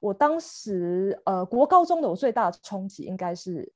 [0.00, 3.70] 我当时呃国高中的我最大的冲击应该是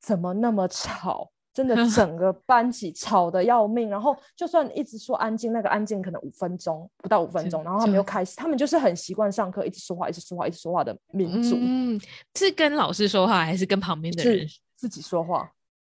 [0.00, 1.30] 怎么那么吵。
[1.52, 11.54] 真的 整个班级吵得要命，然后就算一直说安静，那个安静可能五分钟不到五分钟，然后他们又开始，他们就是很习惯上课一直说话，一直说话，一直说话的民族。
[11.56, 12.00] 嗯，
[12.34, 14.44] 是跟老师说话，还是跟旁边的人
[14.74, 15.48] 自己说话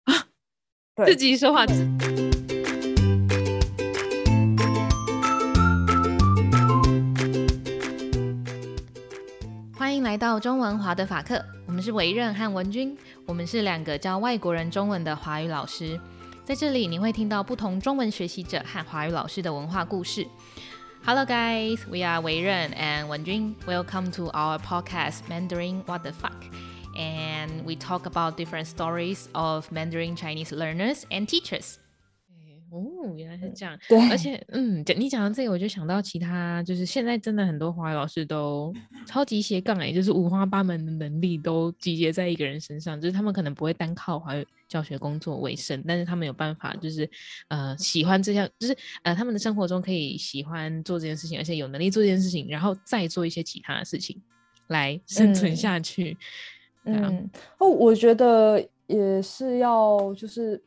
[0.06, 0.14] 啊？
[0.96, 1.66] 对，自己说话。
[10.09, 16.01] 来到中文华德法克，我们是维任和文君，我们是两个教外国人中文的华语老师，
[16.43, 20.27] 在这里你会听到不同中文学习者和华语老师的文化故事。
[21.05, 26.51] Hello guys, we are 维任 and 文君，Welcome to our podcast Mandarin What the Fuck,
[26.97, 31.75] and we talk about different stories of Mandarin Chinese learners and teachers.
[32.72, 33.78] 哦，原来是这样。
[33.88, 38.74] 对，而且，嗯，你讲到这个，我就想到其他，就是现在真的很多华语老师都
[39.08, 47.10] 超级斜杠哎，就是五花八门的能力都集结在一个人身上，就是他们可能不会单靠华语教学工作为生，但是他们有办法，就是
[47.48, 54.22] 呃喜欢这项，就是呃他们的生活中可以喜欢做这件事情，而且有能力做这件事情，然后再做一些其他的事情
[54.68, 56.16] 来生存下去。
[56.84, 60.62] 嗯，嗯哦，我觉得也是要就是。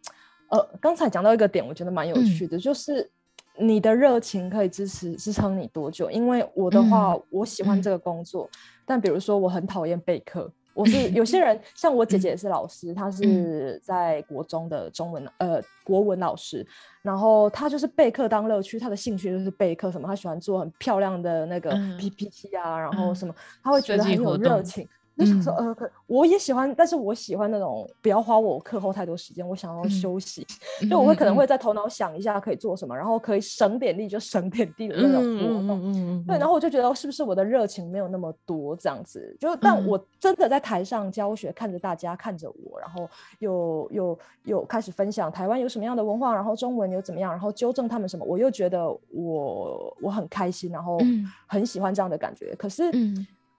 [0.52, 3.10] 呃，刚才讲到一个点，我觉得蛮有趣的，嗯、就是
[3.58, 6.10] 你的热情可以支持支撑你多久？
[6.10, 10.52] 因为我的话，嗯、我喜欢这个工作，嗯、但比如说我很讨厌备课。
[10.74, 16.66] 我是 有些人，像我姐姐也是老师，嗯、她是在国中的中文呃国文老师，
[17.02, 24.86] 然后她就是备课当乐趣，她的兴趣就是备课，什么她喜欢做很漂亮的那个 PPT 啊，嗯、然后什么，她会觉得很有热情。
[25.18, 30.46] 就想说，呃，可我也喜欢，但是我喜欢那种不要花我课后太多时间，我想要休息，
[30.80, 35.80] 嗯、就我会可能会在头脑想一下可以做什么，嗯、然后可以省点力就省点力的那种活动。
[35.84, 39.36] 嗯对，然后我就觉得是不是我的热情没有那么多这样子？
[39.38, 50.98] 就但我真的在台上教学，看着大家看着我，然后又又又开始分享台湾有什么样的文化，然后中文有怎么样，然后纠正他们什么，我又觉得我我很开心，然后
[51.46, 52.54] 很喜欢这样的感觉。
[52.56, 52.90] 可是。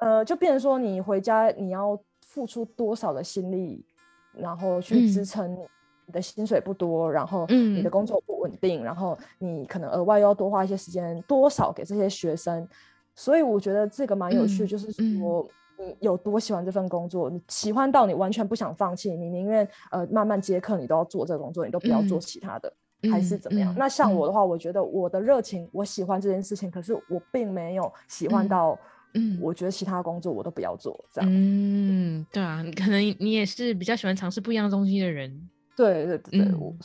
[0.03, 3.85] 嗯呃，就变成说，你回家你要付出多少的心力，
[4.33, 5.59] 然后去支撑你，
[6.05, 12.67] 你的薪水不多，然后你的工作不稳定，嗯、然后你可能额外又要多花一些时间，多少给这些学生。
[13.15, 15.47] 所以我觉得这个蛮有趣，嗯、就是说
[15.77, 23.71] 你有多喜欢这份工作，嗯、你喜欢到你完全不想放弃，你宁愿呃慢慢接客，你都要做这个工作，你都不要做其他的，嗯、还是怎么样？
[23.73, 28.77] 嗯、那像我的话，我觉得我的热情，我喜欢这件事情，可是我并没有喜欢到、
[29.13, 29.35] 嗯。
[29.35, 31.29] 嗯，我觉得其他工作我都不要做，这样。
[31.31, 35.49] 嗯，对啊，可能你也是比较喜欢尝试不一样东西的人。
[35.75, 36.75] 对对对，嗯、我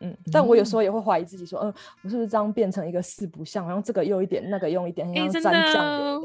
[0.00, 5.50] 嗯，但我有时候也会怀疑自己说，嗯，我是不是这样变成一个四不像，然后这个用一点，那个用一点，哎、欸，真的、
[5.80, 6.20] 哦，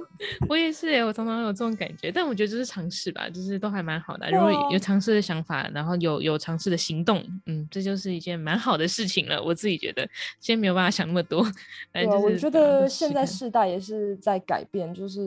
[0.47, 2.11] 我也是，我常常有这种感觉。
[2.11, 4.29] 但我觉得这是尝试吧，就是都还蛮好的。
[4.29, 9.41] 如果有尝试的想法，然后有有尝试的行动，嗯，这就是一件蛮好的事情了。
[9.41, 10.07] 我自己觉得，
[10.39, 11.43] 先没有办法想那么多。
[11.91, 15.21] 对，我觉得现在世代也是在改变，就是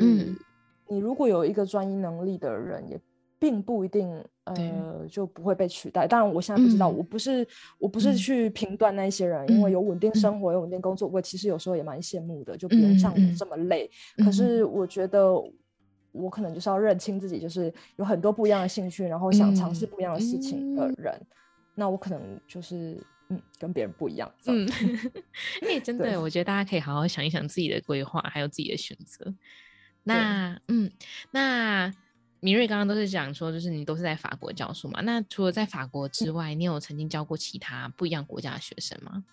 [0.89, 3.01] 你如果有一个专一能力的人，也
[3.39, 4.25] 并不一定。
[4.47, 6.07] 呃，就不会被取代。
[6.07, 7.45] 当然，我现在不知道，嗯、我不是，
[7.81, 13.91] 我不是去评断那些人，嗯、因为有稳定生活，嗯、有稳定工作，我其实有时候也蛮羡慕的，就不用像我这么累。
[14.19, 15.35] 嗯、可是，我觉得
[16.13, 21.13] 我可能就是要认清自己，就是有很多不一样的兴趣，然后想尝试不一样的事情的人。
[21.13, 21.27] 嗯、
[21.75, 22.97] 那我可能就是，
[23.31, 24.33] 嗯，跟别人不一样。
[24.47, 24.65] 嗯，
[25.69, 29.35] 哎，真的，对我觉得大家可以好好想一想自己的规划，还有自己的选择。
[30.05, 30.89] 那，嗯，
[31.33, 31.93] 那。
[32.47, 35.01] 明瑞刚刚都是讲说，就是你都是在法国教书嘛？
[35.03, 39.25] 那除了在法国之外，你有曾经教过其他不一样国家的学生吗？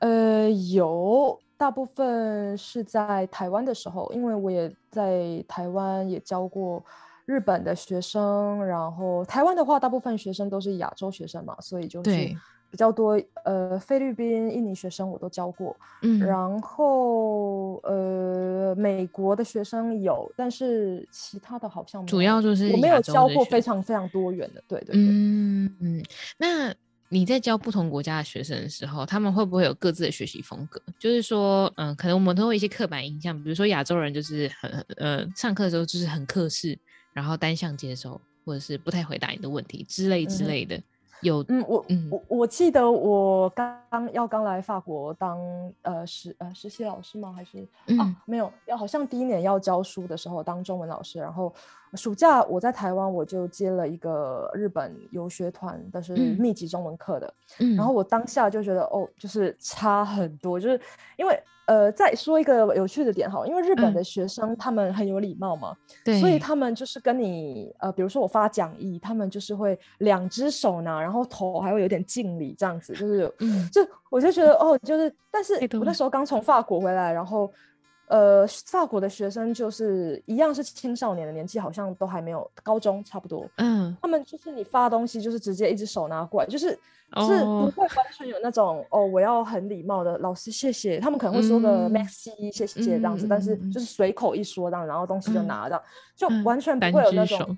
[0.00, 6.84] 呃，有，大部分是在台湾的时候，因为我也在台湾也教过
[7.24, 12.36] 日本的学生，然后台湾的话，大部分学生都是亚洲学生嘛，所以就是。
[12.74, 26.02] 对比较多，呃，菲律宾、印尼学生我都教过，嗯，然后呃，美国的学生有，但是其他的好像，主要就是我没有教过非常非常多元的，对对对，嗯嗯。
[26.36, 26.74] 那
[27.08, 30.82] 你在教不同国家的学生的时候，他们会不会有各自的学习风格？
[30.98, 36.76] 就是说，嗯、呃，可能我们都会一些刻板印象，比如说亚洲人就是很呃，上课的时候就是很克制，
[37.14, 40.76] 然后单向接收，或者是不太回答你的问题之类之类的。
[40.76, 40.82] 嗯
[41.20, 45.38] 有嗯，我嗯我我记得我刚要刚来法国当
[45.82, 47.32] 呃实呃实习老师吗？
[47.32, 51.52] 还是、嗯、啊没有要好像第一年要教书的时候当中文老师，然后
[51.94, 60.80] 暑假我在台湾我就接了一个日本游学团，但是密集中文课的，嗯，然后我当下就觉得哦，就是差很多，就是
[61.16, 61.42] 因为。
[61.66, 65.74] 呃，再说一个有趣的点哈，因为日本的学生他们很有礼貌嘛，
[66.04, 73.80] 对、嗯，所以他们就是跟你呃，比如说我发讲义，他们就是会两只手拿，然后头还会有点敬礼这样子，就是，嗯、就
[74.10, 77.50] 我就觉得哦，就是，但是我那时候刚从法国回来，然后。
[78.06, 83.48] 呃，法国的学生就是一样是青少年的年纪，好像都还没有高中差不多。
[83.56, 86.78] 嗯，他们就是你发东西就是直接一只手拿过来，就是、
[87.12, 91.00] 哦、是不会完全有那种哦，我要很礼貌的老师谢谢。
[91.00, 97.56] 他们可能会说个 maxi、嗯、谢谢这样子，嗯、但是就是随口一说这样，然后东西就拿这样，嗯、就完全不会有那种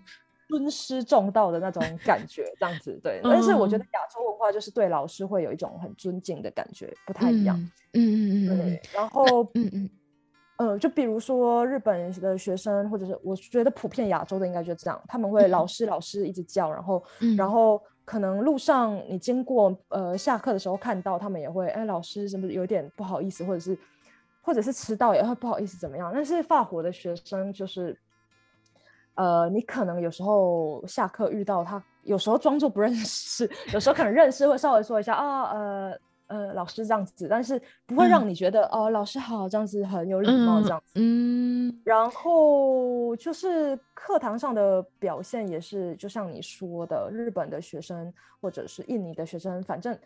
[0.49, 2.99] 尊师重道的那种感觉这样子。
[3.03, 7.59] 对， 嗯、但是我觉得亚洲文化就是对老师会有一种很尊敬的感觉，不太一样。
[7.95, 9.91] 嗯嗯嗯对，然后嗯嗯。
[10.59, 23.79] 呃，就比如说日本的学生，或者是我觉得普遍亚洲的应该就这样，他们会老师老师一直叫，然后、嗯、然后可能路上你经过呃下课的时候看到他们也会哎老师是不是有点不好意思，或者是
[24.41, 26.11] 或者是迟到也会不好意思怎么样？
[26.15, 27.95] 但是法国的学生就是
[29.15, 35.99] 呃你可能有时候下课遇到他，有时候装作不认识，有时候可能认识会稍微说一下啊呃。
[36.29, 40.93] 呃，老师这样子，但是不会让你觉得、嗯、哦，老师好，这样子很有礼貌这样子。
[40.97, 49.97] 嗯，嗯然后就是课堂上的表现也是，就像你说的，日本的学生或者是印尼的学生，反正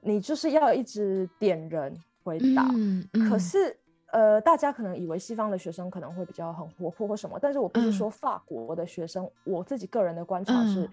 [0.00, 2.68] 你就是要一直点人回答。
[3.28, 3.76] 可是
[4.12, 10.90] 呃，大家可能以为西方的学生可能会比较很活泼或什么，但是我不是说法国的学生，嗯、我自己个人的观察是。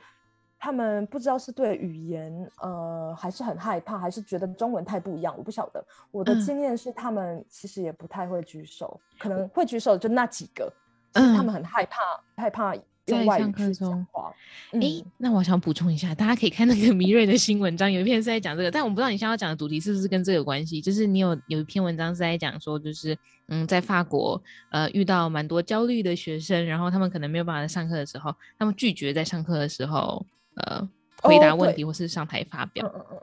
[0.57, 5.85] 嗯他们不知道是对语言，呃，还是很害怕，还是觉得中文太不一样，我不晓得。
[6.09, 10.73] 我的经验是，他们其实也不太会举手，嗯、可能会举手就那几个，
[11.13, 12.01] 嗯，他们很害怕，
[12.37, 12.73] 害怕
[13.05, 14.33] 用外语去讲话。
[14.71, 20.81] 哎、欸，那我想补充一下，大家可以看那个 迷瑞的新文章，有一篇是在讲这个，但我不知道你现在要讲的主题是不是跟这个有关系？
[20.81, 23.15] 就是你有有一篇文章是在讲说，就是
[23.47, 30.25] 嗯，在法国，呃，遇到蛮多焦虑的学生，然后他们可能没有办法在上课的时候，他们拒绝在上课的时候。
[30.57, 30.89] 呃，
[31.21, 32.85] 回答问题或是上台发表。
[32.87, 33.21] 嗯嗯嗯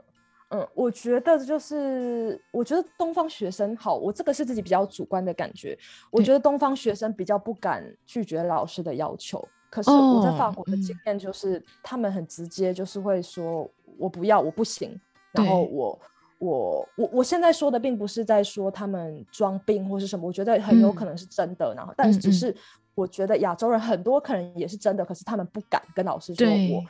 [0.51, 5.77] 嗯，我觉得就是，我觉得东方学生好，我这个是自己比较主观的感觉。
[6.11, 9.45] 我觉得东方学生比较不敢拒绝老师的要求。
[9.71, 14.97] 可是我在法国的经验就是，他们很直接，就是会说我不要，我不行。
[15.33, 15.99] 然后我
[16.37, 21.73] 我我我现在说的并不是在说他们装病或是什么，我觉得很有可能是真的。
[21.75, 22.55] 然后，但是只是
[22.93, 26.83] 我觉得亚洲人很多可能也是真的，可是他们不敢跟老师说我。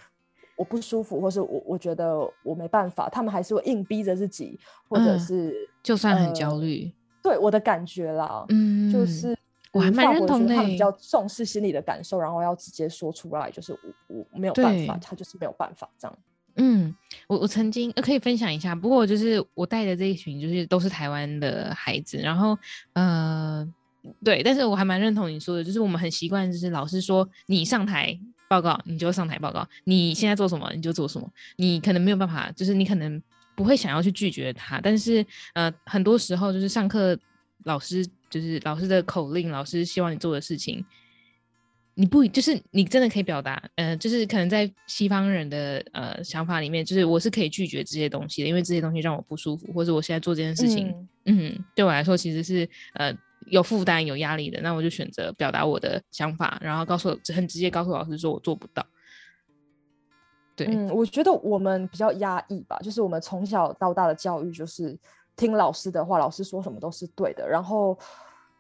[0.56, 4.58] 我不舒服，或是我我觉得我没办法，他们还是会硬逼着自己，
[4.88, 5.54] 或者是、嗯、
[5.84, 9.38] 就算很焦虑、呃，对我的感觉啦，嗯，就是
[9.74, 13.74] 我还蛮认同的，他们比较重视心理的感受，然后要直接说出来，就是
[14.08, 16.18] 我我没有办法，他就是没有办法这样。
[16.56, 16.96] 嗯，
[17.28, 22.58] 我我曾经可以分享一下，不过就是我带的这一群就是都是台湾的孩子，然后
[22.94, 23.68] 呃，
[24.24, 28.18] 对，但是我还蛮认同你说的，就是我们很习惯，就是老师说你上台。
[28.48, 29.68] 报告，你就上台报告。
[29.86, 31.30] 你现在做什么，你就做什么。
[31.58, 33.22] 你可能没有办法，就是你可能
[33.56, 37.18] 不会想要去拒绝他，但是呃，很多时候就是上课
[37.64, 40.84] 老师就是老师的口令，老师希望你做的事情，
[41.96, 50.90] 你不就是你真的可以表达，呃，就是可能在西方人的呃想法里面，就是我是可以拒绝这些东西的，因为这些东西让我不舒服，或者我现在做这件事情，
[51.26, 53.12] 嗯，嗯，对我来说其实是呃。
[53.48, 58.84] 有负担、有压力的，那我就选择表达我的想法，然后告诉很直接告诉老师说我做不到。
[60.56, 64.98] 对，嗯，我觉得我们比较压抑吧，就是我们从小到大的教育就是
[65.36, 67.48] 听老师的话，老师说什么都是对的。
[67.48, 67.96] 然后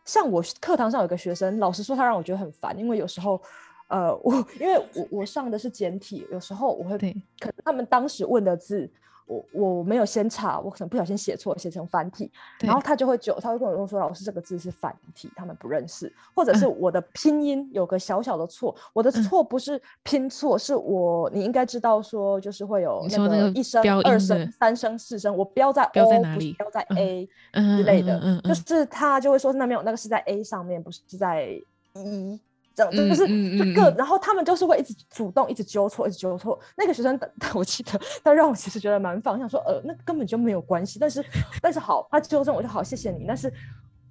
[0.05, 3.41] 像我课堂上有个学生，老师说他让我觉得很烦，因为有时候，
[3.87, 6.97] 呃，我因为我我上的是简体，有时候我会
[7.39, 8.89] 可能他们当时问的字。
[9.25, 26.23] 我我没有先查，我可能不小心写错，写成繁体，然后他就会就他会跟我说，老师这个字是繁体，他们不认识，或者是我的拼音有个小小的错，嗯、我的错不是拼错，嗯、是我你应该知道说就是会有那个一声、二声、三声、四声，我标在 O？
[26.35, 31.59] 不是标在？A 之类的，就是他就会说那没有那个是在 A 上面，不是在
[31.93, 32.39] E。
[32.75, 33.25] 这样就就是
[33.57, 36.59] 这个，然后他们就是会一直主动，一直纠错，一直纠错。
[36.75, 37.17] 那个学生，
[37.55, 40.99] 我记得他让我其实觉得蛮放，想说呃，那根本就没有关系。
[40.99, 41.23] 但是
[41.61, 43.23] 但是好，他纠正我就好，谢谢你。
[43.25, 43.51] 但是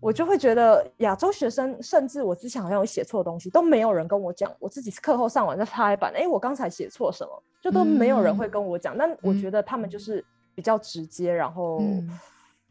[0.00, 4.50] 我就会觉得亚洲学生，甚至我之前好像有写错的东西，都没有人跟我讲。
[4.59, 7.42] 我自己课后上完再拍板，哎，我刚才写错什么？
[7.61, 8.97] 就都没有人会跟我讲。
[8.97, 12.09] 嗯、但我觉得他们就是比较直接，然后、嗯、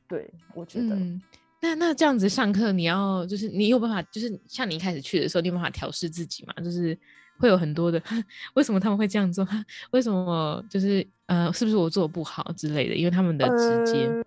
[0.08, 0.96] 对我觉得。
[0.96, 1.22] 嗯
[1.64, 6.54] 那那这样子上课，你要就是你有办法，就是像你一开始去的时候，你有办法调试自己嘛？
[6.62, 6.98] 就是
[7.40, 8.04] 会有很多的，
[8.56, 9.48] 为什么他们会这样做？
[9.92, 12.96] 为什么就是呃，是不是我做的不好之类的？
[12.96, 14.08] 因为他们的直接。
[14.08, 14.24] 呃、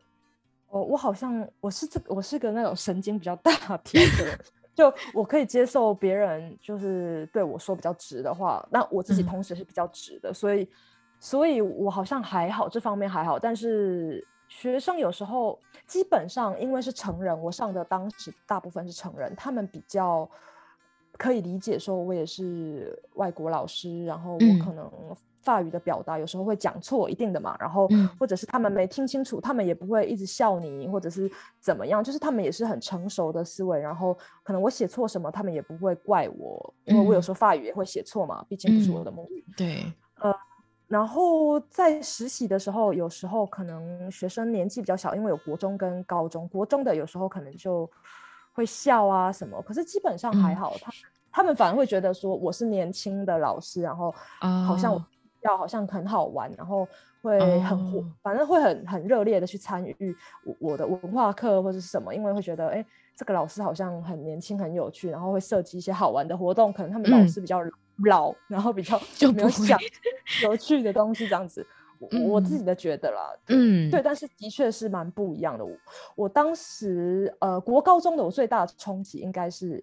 [0.70, 4.38] 我我好像我是这个，我是个那种神经比较大条的人，
[4.74, 10.66] 就我可以接受别人就是对我说比较直的话，那我自己同时是比较直的，嗯、所以
[11.20, 14.26] 所以我好像还好，这方面还好，但是。
[14.48, 20.28] 学生有时候基本上因为是成人，我上的当时大部分是成人，他们比较
[21.18, 24.90] 可以理解，说我也是外国老师，然后我可能
[25.42, 27.88] 法语的表达有时候会讲错，一定的嘛，然后
[28.18, 39.44] 或者是他们没听清楚，他们也不会一直笑你，或者是怎么样，就是他们也是很成熟的思维，然后可能我写错什么，他们也不会怪我，因为我有时候法语也会写错嘛，毕竟不是我的母语。
[39.56, 40.32] 对，呃。
[40.88, 47.90] 然后在实习的时候，有时候可能学生年纪比较小，因为有国中跟高中，国中的有时候可能就
[48.52, 50.92] 会笑啊什么，可是基本上还好，他
[51.32, 55.04] 他们反而会觉得说我是年轻的老师，然后好像
[55.42, 56.86] 要好像很好玩，然后
[57.20, 67.68] 会很活，反正会很很热烈的去参与我我的文化课或者是什么，因为会觉得哎，这个老师好像很年轻很有趣，然后会设计一些好玩的活动，可能他们老师比较老。
[67.68, 67.72] 嗯
[68.04, 69.78] 老，然后比较就没有想
[70.42, 71.66] 有趣的东西这样子，
[71.98, 75.64] 我我自己的觉得啦，嗯，对，但是的确是蛮不一样的。
[75.64, 75.72] 我
[76.14, 79.82] 我当时呃，国高中的我最大的冲击应该是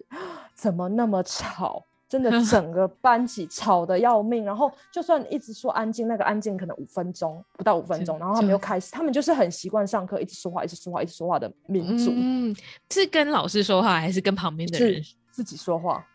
[0.54, 4.44] 怎么那么吵，真的 整个班级吵得要命。
[4.44, 12.12] 然后就算一直说安静，那个安静可能五分钟不到五分钟，然后他们又开始，他们就是很习惯上课一直说话，一直说话，一直说话的民族。
[12.14, 12.54] 嗯，
[12.90, 15.02] 是跟老师说话，还是跟旁边的人
[15.32, 16.06] 自己说话？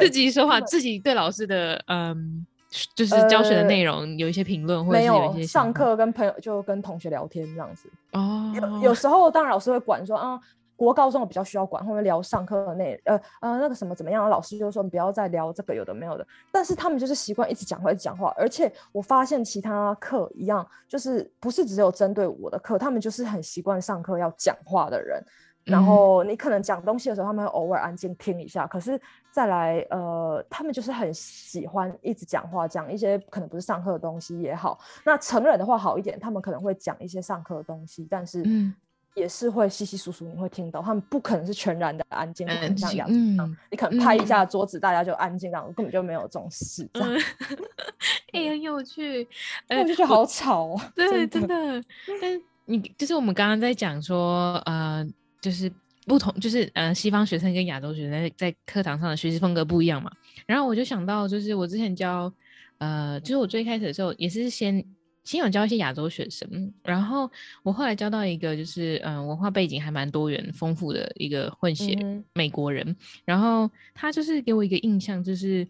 [0.00, 2.46] 自己说话，自己对老师的嗯，
[2.94, 7.88] 就是教学的内容有一些评论，或者是有一些上课跟朋友就跟同学聊天这样子。
[8.12, 10.38] 哦，有有时候当然老师会管说啊，
[10.76, 16.26] 国高中我比较需要管，或者聊上课的内呃呃那个什么怎么样，老师就说你不要再聊这个有的没有的。
[16.52, 25.24] 但是他们就是习惯一直讲话，一直讲话，而且我发现其他课一样，就是不是只有针对我的课，他们就是很习惯上课要讲话的人。
[25.68, 28.66] 然后你可能讲东西的时候，他们会偶尔安静听一下。
[28.66, 34.80] 可是再来，呃，他们就是很喜欢一直讲话，讲一些可能不是上课的东西也好。
[35.04, 38.42] 那成人的话好一点，他们可能会讲一些上课的东西，但是
[39.14, 40.80] 也是会稀稀疏疏，你会听到。
[40.80, 46.88] 他们不可能是全然的安静，不可能像亚洲一样，你可能拍一下桌子，大家就安静，这样根本就没有这种事。
[46.94, 47.10] 这样，
[48.32, 49.28] 哎，很有趣，
[49.68, 50.80] 我就觉得好吵哦。
[50.94, 51.82] 对，真的。
[52.20, 55.06] 但你就是我们刚刚在讲说，呃。
[55.40, 55.70] 就是
[56.06, 60.10] 不同，就是呃，西方学生跟亚洲学生在在课堂上的学习风格不一样嘛。
[60.46, 62.32] 然后我就想到，就是我之前教，
[62.78, 64.84] 呃，就是我最开始的时候也是先
[65.24, 67.30] 先有教一些亚洲学生，然后
[67.62, 71.96] 我后来教到一个就是嗯、呃，文化背景还蛮多元丰富的一个混血
[72.32, 75.66] 美国人，嗯、然后他就是给我一个印象就是。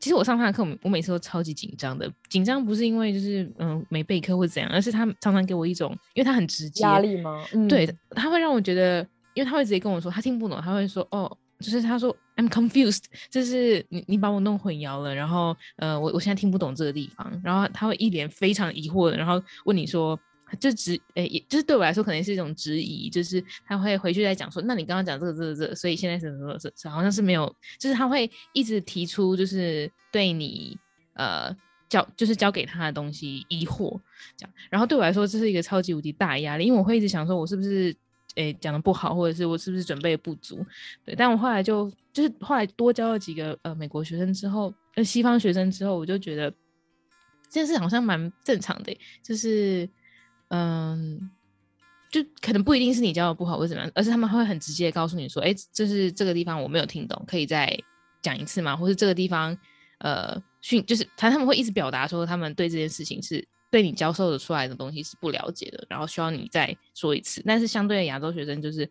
[0.00, 2.10] 其实我上他的课，我每次都超级紧张的。
[2.28, 7.44] 紧张不是因为就是嗯没备课或怎样，而是他常常给我一种，因为他很直接压力吗？
[7.52, 9.00] 嗯、对，他会让我觉得，
[9.34, 20.18] 因为他会直接跟我说他听不懂，他会说哦，就是他说 I'm confused， 就是你你把我弄混淆了，然后呃我我现在听不懂这个地方，然后他会一脸非常疑惑的，然后问你说。
[20.56, 26.58] 就质诶、也就是对我来说，可能是一种质疑，就是他会回去再讲说，那你刚刚讲这个、这个、这个，所以现在是什么？
[26.58, 30.76] 是好像是没有，就是他会一直提出，就是对你
[31.14, 31.54] 呃
[31.88, 34.00] 教，就是教给他的东西疑惑
[34.36, 34.54] 这样。
[34.70, 37.94] 然后对我来说，这是一个超级无敌大压力，因为我会一直想说，我是不是
[38.36, 40.64] 诶讲的不好，或者是我是不是准备不足？
[41.04, 46.50] 对，但我后来就就是后来多教了几个呃美国学生之后，呃西方学生之后，我就觉得
[47.50, 49.88] 这件事好像蛮正常的，就是。
[50.48, 51.30] 嗯，
[52.10, 57.78] 就可能不一定是你教的不好或者怎么样，而是他们会很直接的告诉你说，哎、欸，就是这个地方我没有听懂，可以再
[58.22, 58.76] 讲一次吗？
[58.76, 59.56] 或是这个地方，
[59.98, 67.42] 呃，训就是他他们会一直表达说他们对这件事情是对你教授的出来的东西是不了解的，然后需要你再说一次。
[67.44, 68.90] 但是相对的亚洲学生就是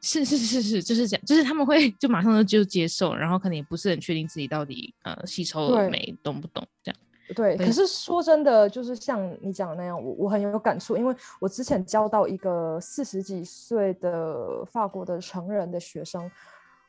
[0.00, 7.00] 是是是是就是这样，就是他们会就马上就接受，然后可能也不是很确定自己到底呃吸收了没，懂不懂这样。
[7.34, 16.30] 对，可是说真的，就是像你讲的那样，我我很有感触，因为我之前教到一个四十几岁的法国的成人的学生，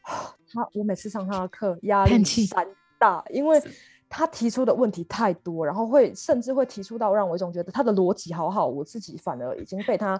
[0.54, 2.68] 他我每次上他的课压力山
[3.00, 3.62] 大，因为
[4.10, 10.20] 他提出的问题太多，然后会甚至会提出到让我一种觉得他的逻辑好好，我自己反而已经被他，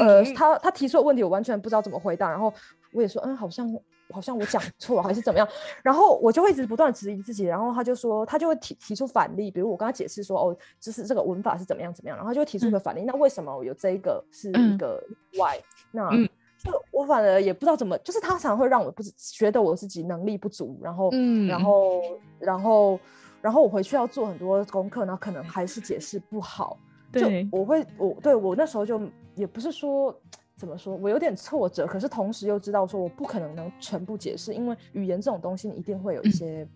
[0.00, 2.52] 呃，他他提出的问题我完全不知道怎么回答，然后
[2.92, 3.68] 我也说，嗯，好像
[4.12, 5.46] 好像我讲错还是怎么样，
[5.82, 15.58] 然后我就会一直不断质疑自己，然后他就说他就会提提出反例，比如我跟他解释说哦，就是这个文法是怎么样怎么样，然后他就会提出一个反例，嗯、那为什么有这一个是一个例外？
[15.58, 15.62] 嗯、
[15.92, 22.00] 那、嗯、就我反而也不知道怎么，就是他常常会让我不觉得我自己能力不足，然后，嗯、然后，
[22.38, 23.00] 然后，
[23.40, 26.78] 然后我回去要做很多功课，然后可能还是解释不好。
[27.10, 29.00] 对，就我会我对我那时候就
[29.34, 30.14] 也不是说
[30.58, 36.66] 怎么说，我有点挫折，可是同时又知道说我不可能能全部解释，因为语言这种东西你一定会有一些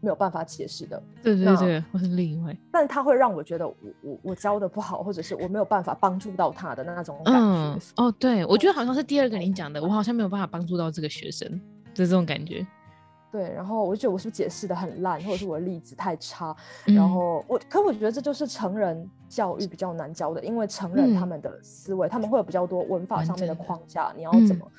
[0.00, 1.02] 没有办法解释的。
[1.20, 2.56] 对对对，我是例外。
[2.70, 7.40] 但他会让我觉得我我我教的不好，或者是我没有办法帮助到他的那种感觉。
[7.40, 11.60] 嗯，哦，对，我觉得好像是第二个你讲的，我好像没有办法帮助到这个学生，
[11.92, 12.64] 就这种感觉。
[13.30, 16.56] 对，然后我就觉得我是不是解释的很烂，或者是我的例子太差，
[16.86, 24.64] 嗯、然后我，可我觉得这就是成人教育比较难教的，因为成人他们的思维，嗯、他们会有比较多文法上面的框架，你要怎么？
[24.64, 24.70] 嗯、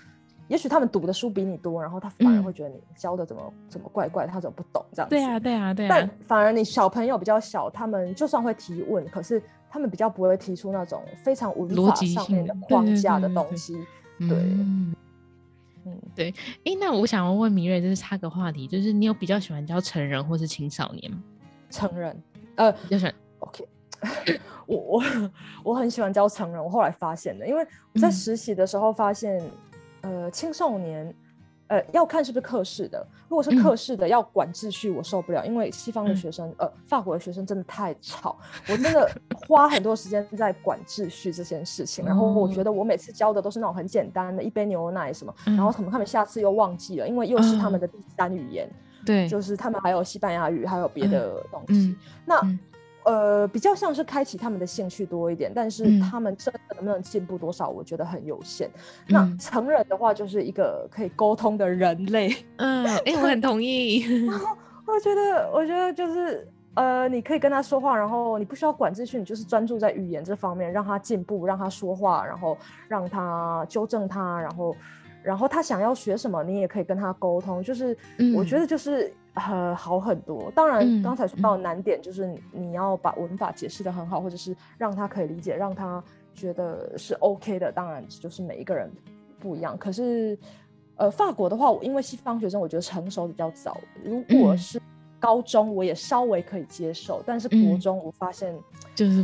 [0.48, 5.16] 也许他们读的书比你多，然后他反而会觉得你教的怎么、嗯、怎么怪怪，他怎么不懂这样子？
[5.16, 5.90] 对啊，对啊，对啊。
[5.90, 13.78] 但反而你小朋友比较小，他们就算会提问，可是他们比较不会提出那种非常文法上面的框架的东西，
[14.20, 14.58] 对。
[15.88, 16.34] 嗯，对，
[16.66, 21.24] 哎，那我想要问明瑞，就是插个话题，就是你有比较喜欢教成人或是青少年吗？
[21.70, 22.24] 成人，
[22.56, 23.14] 呃，比较喜欢。
[23.40, 23.66] OK，
[24.66, 25.04] 我我
[25.64, 29.40] 我很喜欢教成人，我后来发现的，因为我在实习的时候发现，
[30.02, 31.16] 嗯、呃，青少年。
[31.68, 33.06] 呃，要看是不是课室的。
[33.28, 38.38] 如果是课室的，要管秩序，我受不了，嗯、因为西方的学生，呃，法国的学生真的太吵，
[38.70, 39.10] 我真的
[39.48, 42.06] 花很多时间在管秩序这件事情。
[42.06, 48.70] 然后我觉得我每次教的都是那种很简单的，一杯牛奶什么，嗯、然后可能他们下次又忘记了，因为又是他们的第三语言，
[49.06, 51.88] 对、嗯，就是他们还有西班牙语，还有别的东西。
[51.90, 52.60] 嗯、那。
[53.10, 58.70] 嗯呃，比较像是开启他们的兴趣多一点，但是他们真的能不能进步多少，我觉得很有限。
[59.08, 62.36] 嗯、那成人的话，就是一个可以沟通的人类。
[62.58, 64.00] 嗯，哎、 欸，我很同意。
[64.26, 72.58] 然后我觉得，我觉得就是，呃，你可以跟他说话，然后你不需要管秩序，你就是专注在语言这方面，让他进步，让他说话，然后
[72.90, 74.76] 让他纠正他，然后，
[75.28, 77.62] 然后他想要学什么，你也可以跟他沟通。
[77.62, 77.96] 就是，
[78.36, 79.14] 我觉得就是。
[79.48, 80.52] 呃，好很多。
[80.56, 86.04] 当然，刚才说到的难点就是你要把文法解释的很好，嗯、或者是让他可以理解，让他
[86.34, 87.72] 觉得是 OK 的。
[87.72, 88.92] 当然，就是每一个人
[89.40, 89.78] 不一样。
[89.78, 90.36] 可是，
[90.96, 93.78] 呃，法国的话，因为西方学生我觉得成熟比较早。
[94.04, 94.82] 如果是
[95.20, 98.58] 高中，我也稍微可以接受，嗯、但是国中我发现
[98.96, 99.24] 就是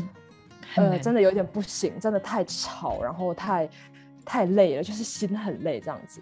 [0.76, 3.68] 呃，真的有点不行，真的太吵，然后太
[4.26, 6.22] 太累了，就是心很累这样子。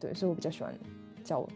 [0.00, 0.74] 对，所以我比较喜欢
[1.24, 1.46] 教。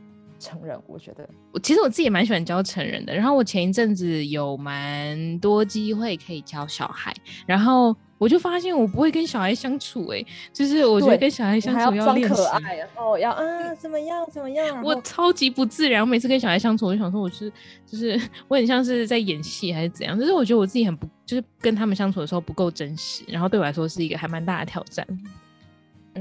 [0.42, 3.14] 成人，我觉得我其实我自己也蛮喜欢教成人的。
[3.14, 12.42] 然后我前一阵子有蛮多机会可以教小孩，然后我就发现我不会跟小孩相处、欸，哎，就是我觉得跟小孩相处要练习，
[12.78, 16.00] 然后要啊怎么样怎么样，我超级不自然。
[16.00, 17.52] 我每次跟小孩相处，我就想说我是
[17.84, 25.06] 就是 我很像是在演戏还是怎样，就是我觉得我自己很不就是跟他们相处的时候不够真实，然后对我来说是一个还蛮大的挑战。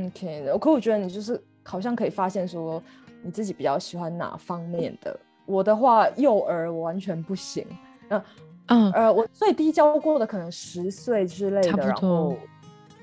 [0.07, 2.81] OK，可我觉得你就是好像可以发现说。
[3.21, 5.19] 你自己比较喜欢哪方面的？
[5.45, 7.67] 我的话，幼儿我完全不行。
[8.07, 8.23] 嗯
[8.67, 12.37] 嗯呃，我最低教过的可能十岁之类的，然后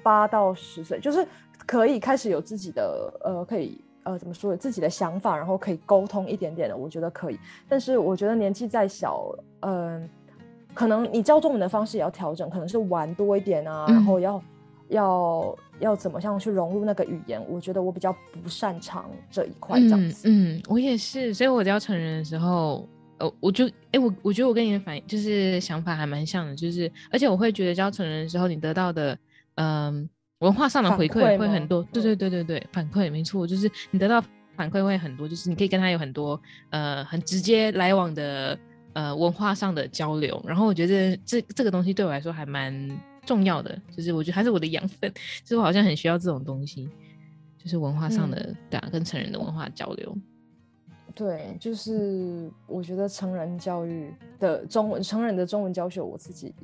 [0.02, 1.28] 八到十岁，就是
[1.66, 7.38] 可以开始有自己的呃，可以呃怎么说，有自己的想法，然后可以沟通一点点的，我觉得可以。
[7.68, 9.30] 但是我觉得年纪再小，
[9.60, 10.08] 嗯、呃，
[10.72, 14.42] 可能你教中文的方式也要调整，可能是玩多一点啊，嗯、然后要。
[14.88, 17.44] 要要怎么样去融入那个语言？
[17.48, 20.28] 我觉得我比较不擅长这一块，这样子。
[20.28, 29.18] 嗯，嗯，我也是，所以我教成人的时候，呃，我就，哎、欸，我我觉得我跟你的反应就是想法还蛮像的，就是，而且我会觉得教成人的时候，你得到的，
[29.56, 30.08] 嗯、呃，
[30.46, 31.82] 文化上的回馈会很多。
[31.92, 34.22] 对对对对对，反馈没错，就是你得到
[34.56, 38.58] 反馈会很多，就是你可以跟他有很多，呃，很直接来往的，
[38.94, 40.42] 呃，文化上的交流。
[40.46, 42.88] 然后我觉得这这个东西对我来说还蛮。
[43.26, 45.12] 重要的就是，我觉得还是我的养分，
[45.42, 46.88] 就是我好像很需要这种东西，
[47.58, 50.16] 就是文化上的，嗯、对啊，跟成人的文化交流。
[51.14, 56.54] 对，就是我觉得成人教育的中文，成人的中文教学，我自己。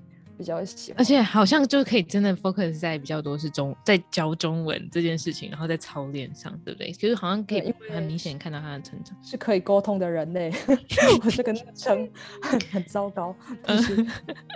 [0.43, 6.91] 比较喜欢，而且好像就可以真的 focus 在比较多是中在教中文这件事情，然后在操练上，对不对？
[6.91, 10.53] 其实好像可以很明显看到他的成长，是可以沟通的人类。
[11.25, 12.11] 我这个称
[12.43, 13.95] 很 很糟糕，但是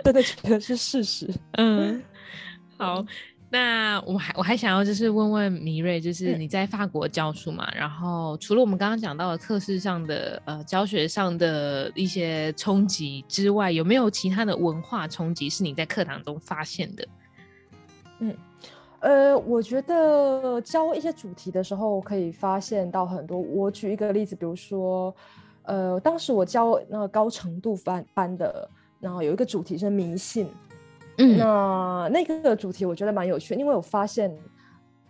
[0.03, 1.33] 真的觉得是事实。
[1.53, 2.03] 嗯，
[2.77, 3.05] 好。
[3.49, 7.65] 那我还我还想要就是问问米瑞，就是你在法国教书嘛？
[7.71, 17.07] 嗯、然后除了我们刚刚讲到的课室上的呃教学上的一些冲击之外，有没有其他的文化冲击是你在课堂中发现的？
[18.19, 18.35] 嗯，
[18.99, 23.39] 呃，我觉得教一些主题的时候，可以发现到很多。
[23.39, 25.15] 我举一个例子，比如说，
[25.63, 30.49] 呃，当时我教那个高程度班班的，然后有一个主题是迷信，
[31.17, 34.31] 嗯，那那个主题我觉得蛮有趣，因为我发现，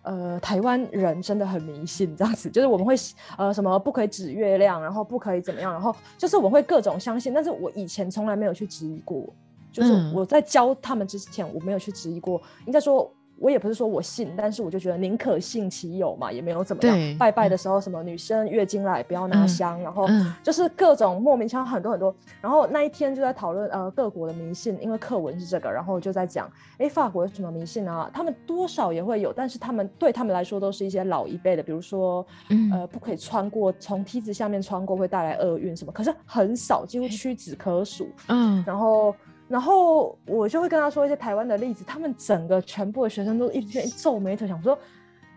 [0.04, 2.96] 呃，台湾人真的很迷信，这样子，就是我们会
[3.38, 9.28] 呃什么不可以指月亮，然后不可以怎么样，然后就是我们会各种相信，但是我以前从来没有去质疑过，
[9.72, 13.12] 就是我在教他们之前，我没有去质疑过，应该说。
[13.40, 17.18] 我也不是说我信，但是我就觉得宁可信其有嘛，也没有怎么样。
[17.18, 20.08] 拜拜的时候，什么女生月经来不要拿香，嗯、然后
[20.42, 22.14] 就是各种莫名其妙很多很多。
[22.42, 28.10] 然后那一天就在讨论呃各国的迷信，因为课文是这个，然后就在讲，哎，法国有什么迷信啊？
[28.14, 38.08] 他们多少也会有，但是他们对他们来说都是一些老一辈的，比如说、嗯、呃不可以穿过从梯子下面穿过会带来厄运什么，可是很少，几乎屈指可数。
[38.28, 39.14] 嗯，然后。
[39.48, 44.78] 然后我就会跟他说一些台湾的例子，他们整个全部的学生都一天一皱眉头想说，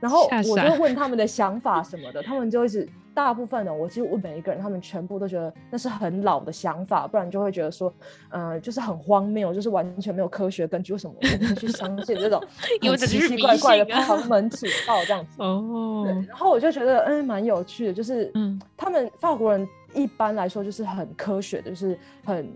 [0.00, 7.92] 然后我就问他们的想法什么的，他们就一直大部分的，我其实问每一个人，他们全部都觉得那是很老的想法，不然就会觉得说，
[8.30, 12.42] 嗯、呃，就是很荒谬，就是完全没有科学根据，为什么我们去相信这种
[12.98, 15.42] 奇奇怪怪的旁门左道这样子？
[15.42, 22.50] 哦，然后我就觉得嗯蛮有趣的，就是嗯，他们法国人一般来说就是很科学的，就是很。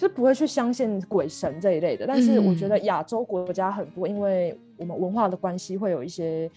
[0.00, 6.50] 就不会去相信鬼神这一类的，但是我觉得亚洲国家很多，因为我们文化的关系，会有一些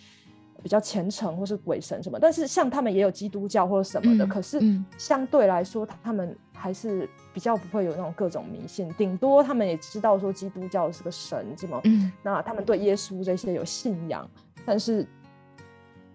[0.63, 2.17] 比较虔诚或是鬼神什么。
[2.17, 4.61] 但是像他们也有基督教或者什么的，可是
[4.97, 11.81] 相对来说，他们还是比较不会有那种各种迷信，顶多他们也知道说基督教是个神，什么，
[12.23, 14.25] 那他们对耶稣这些有信仰，
[14.65, 15.05] 但是。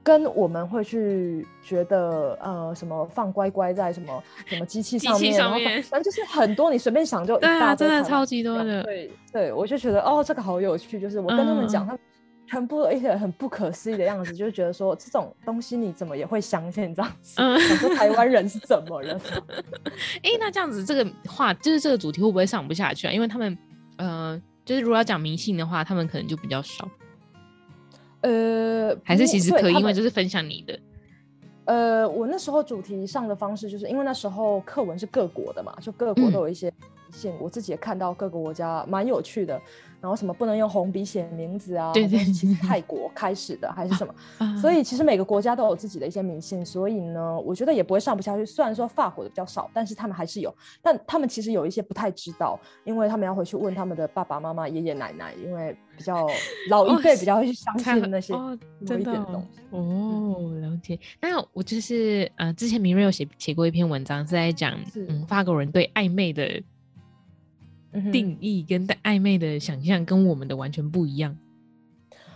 [0.09, 8.83] 跟我们会去觉得呃什么放乖乖在什么什么机器上面，上面然后反正就是很多你随便想就一大堆，真的超级多的。
[8.85, 12.01] 对对，我就觉得哦这个好有趣，就是我跟他们讲，嗯、他们
[12.47, 17.35] 全部都一些很不可思议的样子，就觉得说这种东西你怎么也会相信这样子？
[17.37, 19.21] 嗯，说台湾人是怎么了？
[20.23, 23.13] 哎、欸，那这样子这个话就是这个主题会不会上不下去啊？
[23.13, 23.59] 因为他们
[23.99, 26.89] 呃就是如果要讲迷信的话，他们可能就比较少。
[28.21, 30.79] 呃，还是其实可以，因为就是分享你的。
[31.67, 36.73] 呃，我那时候主题上的方式，就是因为那时候课文是各国的嘛，就各国都有一些
[37.13, 39.61] 信，嗯、我自己也看到各个国家蛮有趣的。
[40.01, 41.93] 然后什么不能用红笔写名字啊？
[41.93, 44.15] 对对，其 实泰国开始的还是什么？
[44.39, 48.47] 啊、所以其实每个国家都有自己的一些迷信，所以呢，我觉得也不会上不下去。
[48.47, 50.55] 虽然说法国的比较少，但是他们还是有。
[50.81, 56.27] 但他们其实有一些不太知道，因为他们要回去问他们的爸爸妈妈、爷爷奶奶，因为比较
[56.71, 59.61] 老一辈比较会去相信那些多一点的东西。
[59.71, 60.99] 哦，哦，了解。
[61.21, 66.63] 那我就是呃，之前明瑞有写写过一篇文章，是在讲嗯法国人对暧昧的。
[68.13, 71.37] 定义跟暧昧的想象跟我们的完全不一样。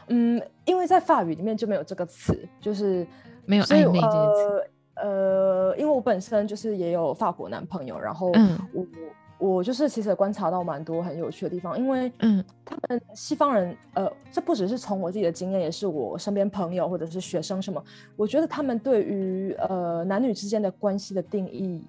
[0.08, 3.06] 嗯，因为在法语里面就没有这个词，就是
[3.46, 4.70] 没有暧昧这个词。
[4.94, 8.88] 呃，因为我本身就是也有法国男朋友，然后我、嗯、
[9.38, 17.82] 我就是其实也观察到蛮多很有趣的地方，因为嗯，他们西方人呃，这不只是从我自己的经验，也是我身边朋友或者是学生什么，
[18.16, 21.86] 我觉得他们对于呃男女之间的关系的定义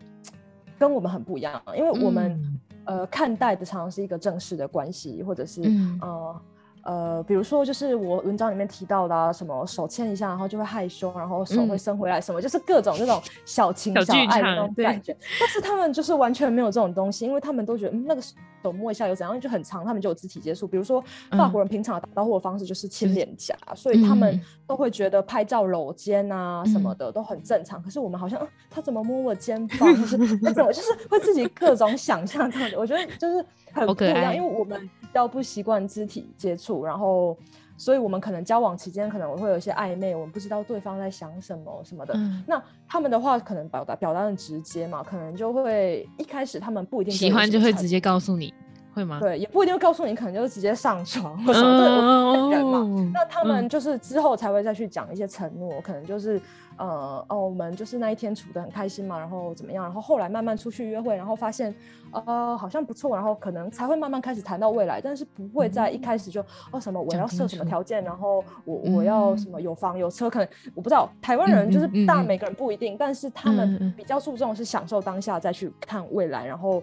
[0.79, 2.59] 跟我们很不一样，因为我们。
[2.85, 6.41] 嗯呃，看待的常常是一个正式的关系，或者是、嗯、呃
[6.83, 15.15] 呃，比如说就是我文章里面提到的、啊、什么手牵一下，然后就会害羞，然后手会伸回来，什么、嗯、就是各种这种小情小爱的那种感觉。
[15.39, 18.21] 但是他们就是完全没有这种东西，因为他们都觉得、嗯、那个
[18.63, 20.65] 手摸一下有怎样，就很长，他们就有肢体接触。
[20.65, 27.79] 比如说法国人平常打招呼的方式就是亲脸颊，嗯、所以他们都会觉得拍照搂肩啊什么的都很正常。
[27.79, 32.77] 嗯、可是我们好像、啊、他怎么摸我肩膀，就是那种就是会自己各种想象这样子。
[32.77, 34.89] 我觉得就是很不一样，因为我们。
[35.13, 37.37] 要不习惯肢体接触，然后，
[37.77, 42.13] 所以我们可能交往期间可能会有一些暧昧，我们不知道对方在想什么什么的。
[42.15, 48.53] 嗯、那他们的话可能表达表达很直接嘛，可能就会一开始他们不一定喜欢就会直接告诉你，
[48.93, 49.19] 会吗？
[49.19, 51.87] 对，也不一定会告诉你，可能就直接上床或什么的。
[51.87, 56.39] 嗯、人嘛，那他们就是之后才会再去讲一些承诺，嗯、可能就是。
[56.75, 59.83] 呃哦，我们就是那一天处的很开心嘛，然后怎么样？
[59.83, 61.71] 然后后来慢慢出去约会，然后发现，
[62.11, 76.81] 呃，好像不错，然后可能才会慢慢开始谈到未来，但是不会在一开始就、嗯、哦什么我要设什么条件，然后我我要什么有房有车，可能我不知道台湾人就是当然每个人不一定，但是他们比较注重是享受当下再去看未来，然后。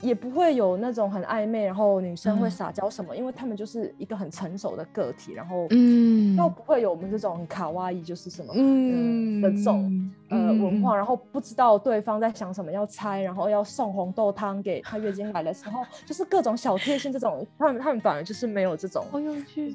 [0.00, 9.40] 也不会有那种很暧昧，然后女生会撒娇什么，嗯、因为他们就是一个很成熟的个体，然后嗯，又不会有我们这种卡哇伊就是什么嗯。
[9.40, 19.74] 的这种呃文化，然后不知道对方在想什么要猜，然后要送红豆汤给他月经来的时候， 就是各种小贴心这种，他们他们反而就是没有这种，好有趣。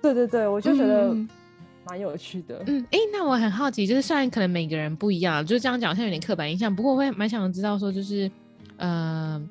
[0.00, 1.14] 对对对，我就觉得
[1.86, 2.62] 蛮有趣的。
[2.66, 8.30] 嗯，哎、欸，那我很好奇，就是虽然可能每个人不一样，就是这样讲好像有点刻板印象，不过我会蛮想知道说，就是
[8.78, 9.42] 呃，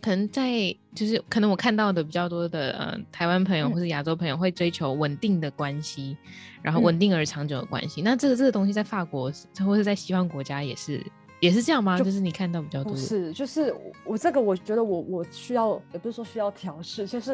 [0.00, 0.50] 可能在
[0.94, 6.28] 就是可能我看到的比较多的呃台湾朋友或是亚洲朋友会追求稳定的关系，嗯、
[6.62, 8.02] 然后稳定而长久的关系。
[8.02, 9.32] 嗯、那这个这个东西在法国
[9.64, 11.04] 或是在西方国家也是。
[11.40, 11.98] 也是这样吗？
[11.98, 12.94] 就，就是你看到比较多。
[12.94, 13.74] 是，就是
[14.04, 17.32] 我这个，我觉得我我需要，也不是说需要调试，就是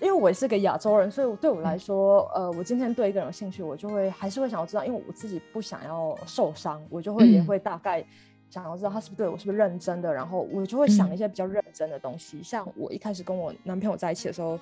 [0.00, 8.02] 因为我也是个亚洲人，所以对我来说，嗯、呃，我今天对一个人有兴趣，我就会还是会想要知道，因为我自己不想要受伤，我就会也会大概
[8.50, 12.38] 想要知道他是不是对我是不是认真的，然后我就会想一些比较认真的东西。
[12.38, 14.58] 嗯、像我一开始跟我男朋友在一起的时候。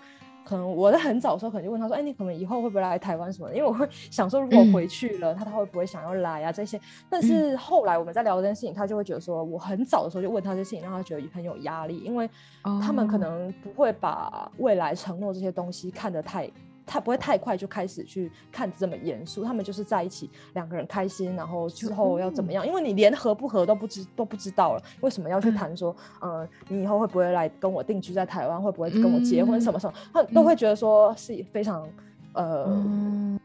[0.47, 6.53] 可能我在很早的时候，可能就问他说：“哎、欸，你可能以后会不会来台湾什么的？”因为我会想说，如果回去了，嗯、他他会不会想要来啊？
[6.53, 6.79] 这些。
[7.09, 12.29] 但是后来我们在聊这件事情，他就会觉得说，我很早的时候就问他这些事情，让他觉得很有压力，因为
[12.63, 16.51] 他们可能不会把未来承诺这些东西看得太。
[16.87, 22.67] 他不会太快就开始去看这么严肃，他们就是在一起两个人开心，然后之后要怎么样？
[22.67, 28.63] 因为你连合不合都不知都不知道了，为什么要去谈说，嗯、呃，你以后会不会来跟我定居在台湾？
[28.63, 29.61] 会不会跟我结婚？
[29.61, 29.95] 什么什么？
[30.13, 31.89] 他都会觉得说是非常
[32.35, 33.41] 呃、嗯、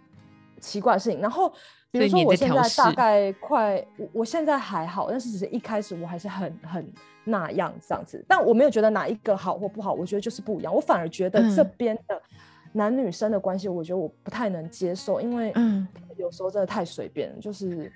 [0.60, 1.22] 奇怪的事情。
[1.22, 1.50] 然后
[1.92, 6.92] 比如说我现在大概快，我我现在还好，但是只是一开始我还是很很
[7.24, 10.76] 那样这样子，但我没有觉得哪一个好或不好，我觉得就是不一样。
[10.76, 12.22] 我反而觉得这边的。
[12.74, 15.52] 嗯男女生的关系，我觉得我不太能接受，因为
[16.18, 17.92] 有时候真的太随便，嗯、就是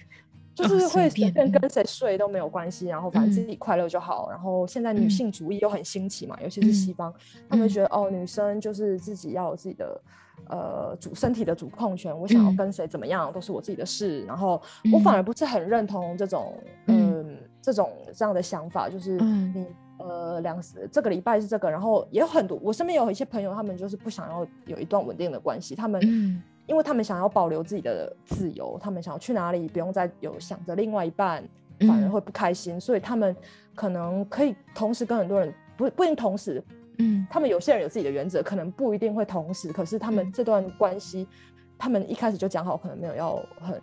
[0.56, 1.52] 就是会随便。
[1.52, 4.30] 跟谁睡都没有关系，然后反正自己快乐就好。
[4.30, 10.02] 嗯、然后现在女性主义又很兴起嘛，嗯、尤其是西方，嗯、他们觉得哦，女生就是自己要有自己的
[10.50, 14.24] 呃主身体的主控权，我想要跟谁怎么样都是我自己的事。
[14.26, 14.60] 然后
[14.92, 16.58] 我反而不是很认同这种
[16.88, 19.12] 嗯、呃、这种这样的想法，就是
[19.54, 19.68] 你。
[20.00, 20.60] 呃，两
[20.92, 31.44] 这个礼拜是这个，然后也有很多，我身边有一些朋友，他们就是不想要有一段稳定的关系，他们，嗯、因为他们想要保留自己的自由，他们想要去哪里不用再有想着另外一半，
[31.88, 33.36] 反而会不开心，嗯、所以他们
[33.76, 36.62] 可能可以同时跟很多人，不不一定同时，
[36.98, 43.80] 嗯，他们有些人有自己的原则，可能不一定会同时，可是他们这段关系，嗯、他们一开始就讲好，可能没有要很。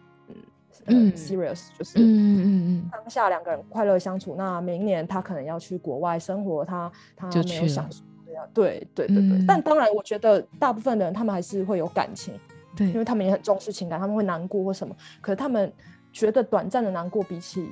[0.87, 9.38] 嗯，serious 就是，嗯嗯嗯，当下两个人快乐相处，那明年他可能要去国外生活，他他没有想说这样，对对对对。
[9.38, 12.35] 嗯、但当然，我觉得大部分的人他们还是会有感情，
[12.76, 14.96] 对，因为他们也很重视情感，他们会难过或什么。
[15.20, 15.70] 可是他们
[16.12, 17.68] 觉得短暂的难过比起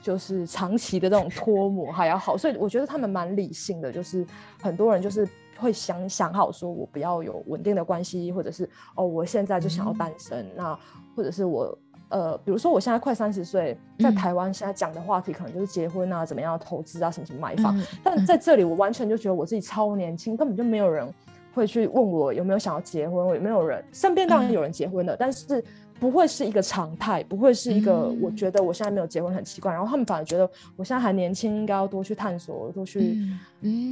[0.00, 4.24] 就是长期的这种脱模还要好，所以我觉得他们蛮理性的，就是
[4.62, 5.28] 很多人就是
[5.58, 10.78] 会想想好，说我不要有稳定的关系，或者是哦，我现在就想要单身，嗯、那
[11.14, 11.76] 或者是我。
[12.08, 17.76] 呃，比如说我现在快三十岁，在台湾现在讲的话题可能就是结婚啊，怎么样投资啊，什么什么买房。
[17.76, 21.12] 嗯、但在这里，我完全就觉得我自己超年轻，根本就没有人
[21.52, 25.64] 会去问我有没有想要结婚，有没有人身边当然有人结婚的，嗯、但是
[25.98, 29.72] 不会是一个常态，不会是一个我觉得我现在没有结婚很奇怪。
[29.72, 33.18] 然后他们反而觉得我现在还年轻，应该要多去探索，多去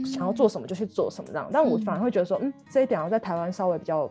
[0.04, 1.50] 想要做什么就去做什么这样。
[1.52, 4.08] 但我反而会觉得说，嗯，这一点要在台湾稍微比较。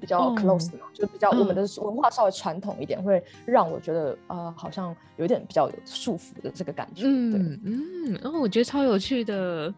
[0.00, 7.04] 比较 close 嘛，嗯、就比较我们的文化稍微传统一点，嗯、会让我觉得呃，好像有点比较有束缚的这个感觉。
[7.06, 9.72] 嗯对嗯，然后、哦、我觉得超有趣的。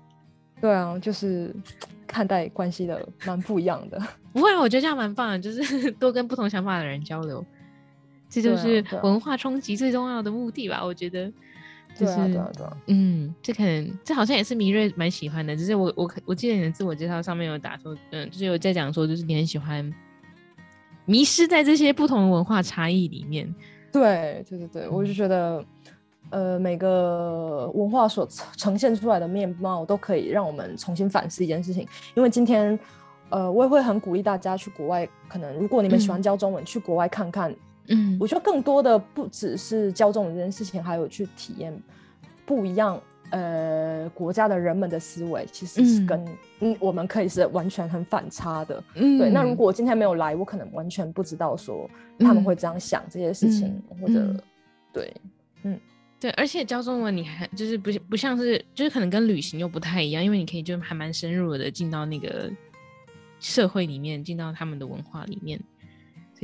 [0.59, 1.55] 对啊，就是
[2.07, 4.01] 看待关系的蛮不一样的。
[4.33, 7.45] 不会啊，我觉得这样蛮棒的，就是 多跟不同想法的人交流，
[8.31, 10.83] 这就是文化冲击最重要的目的吧？
[10.83, 11.31] 我觉得。
[11.99, 19.91] 就是，对啊对啊对啊，嗯，这可能这好像也是明瑞蛮喜欢的，只是我我我记得你的自我介绍上面有打说，嗯，就是有在讲说，就是你很喜欢
[21.07, 23.53] 迷失在这些不同的文化差异里面。
[23.91, 25.65] 对对对对，我就觉得，
[26.31, 31.87] 呃，每个文化所呈现出来的面貌都可以让我们重新反思一件事情。
[32.15, 32.79] 因为今天，
[33.31, 37.55] 呃，我也会很鼓励大家去国外，可能如果你们喜欢教中文，嗯、去国外看看。
[37.89, 41.77] 嗯，我觉得更多的不只是教中文这件事情，还有去体验
[42.45, 46.25] 不一样呃国家的人们的思维，其实是跟
[46.61, 48.83] 嗯我们可以是完全很反差的。
[48.95, 49.31] 嗯，对。
[49.31, 54.41] 那如果我今天没有来，我可能完全不知道说他们会这样想这些事情，嗯、或者、嗯、
[54.93, 55.15] 对，
[55.63, 55.81] 嗯，
[56.21, 56.31] 对。
[56.33, 62.51] 而且教中文你还就是不不像是就是可能跟旅行又不太一样，因为你可以就还蛮深入的进到那个
[63.39, 65.61] 社会里面，进到他们的文化里面。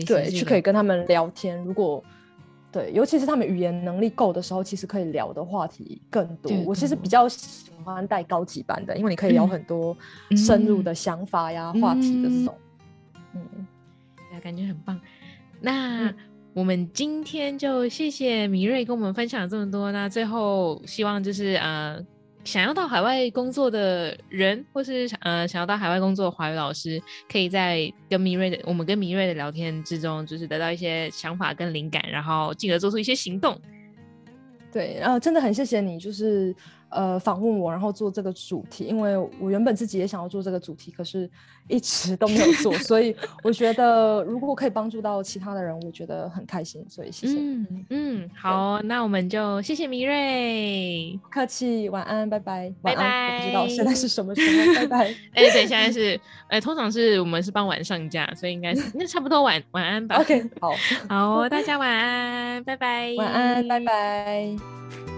[0.06, 1.62] 对，去可以跟他们聊天。
[1.64, 2.02] 如果
[2.70, 6.50] 对，尤其是他们语言能力够的时候，其实可以聊的话题更多。
[6.64, 9.94] 我其实比较喜欢带高级班的，因为你可以聊很多
[10.34, 12.54] 深入的想法呀、嗯、话题的这种。
[13.34, 13.46] 嗯，
[14.32, 14.98] 嗯，感觉很棒。
[15.60, 16.14] 那、嗯、
[16.54, 19.92] 我们今天就谢谢米瑞跟我们分享这么多。
[19.92, 22.02] 那最后希望就是呃，
[22.44, 27.00] 想要到海外工作的人，或是呃想要到海外工作的华语老师，
[27.30, 33.58] 可以在跟米瑞的我们跟米瑞的聊天之中，就是得到一些想法跟灵感，然后进而做出一些行动。
[34.72, 36.54] 对，然后真的很谢谢你，就是。
[36.92, 41.28] 呃，访问我，然后做这个主题，因为我原本自己也想要做这个主题，可是
[41.68, 47.38] 一直都没有做，所以我觉得如果可以帮助到其他的人，我觉得很开心，所以谢谢。
[47.38, 53.38] 嗯嗯，好，那我们就谢谢明瑞，不客气，晚安，拜拜，拜拜。
[53.38, 54.98] 我不知道现在是什么时候，拜拜。
[55.32, 56.14] 哎、欸，对，现在是，
[56.48, 60.16] 哎、欸，通常是我们是傍晚上架，所以应该是那差不多晚晚安吧。
[60.20, 60.72] OK，好，
[61.08, 65.11] 好，大家晚安，拜拜，晚安，拜拜。